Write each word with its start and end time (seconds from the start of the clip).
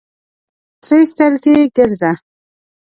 سرې 0.85 1.01
سترګې 1.11 1.55
ګرځه. 1.75 2.11